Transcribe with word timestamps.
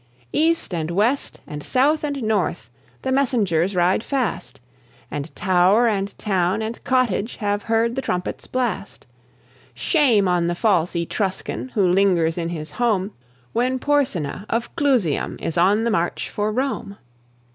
East 0.33 0.73
and 0.73 0.89
west 0.89 1.41
and 1.45 1.61
south 1.61 2.03
and 2.03 2.23
north 2.23 2.71
The 3.03 3.11
messengers 3.11 3.75
ride 3.75 4.03
fast, 4.03 4.59
And 5.11 5.29
tower 5.35 5.87
and 5.87 6.17
town 6.17 6.63
and 6.63 6.83
cottage 6.83 7.35
Have 7.35 7.61
heard 7.69 7.95
the 7.95 8.01
trumpet's 8.01 8.47
blast. 8.47 9.05
Shame 9.75 10.27
on 10.27 10.47
the 10.47 10.55
false 10.55 10.95
Etruscan 10.95 11.69
Who 11.75 11.87
lingers 11.87 12.35
in 12.39 12.49
his 12.49 12.71
home 12.71 13.11
When 13.53 13.77
Porsena 13.77 14.47
of 14.49 14.75
Clusium 14.75 15.37
Is 15.39 15.55
on 15.55 15.83
the 15.83 15.91
march 15.91 16.31
for 16.31 16.51
Rome! 16.51 16.97